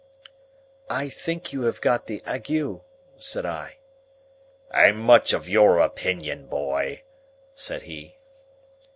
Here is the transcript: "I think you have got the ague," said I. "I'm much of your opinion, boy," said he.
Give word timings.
"I 0.89 1.09
think 1.09 1.53
you 1.53 1.61
have 1.65 1.79
got 1.79 2.07
the 2.07 2.23
ague," 2.25 2.79
said 3.17 3.45
I. 3.45 3.77
"I'm 4.71 4.97
much 4.97 5.31
of 5.31 5.47
your 5.47 5.77
opinion, 5.77 6.47
boy," 6.47 7.03
said 7.53 7.83
he. 7.83 8.17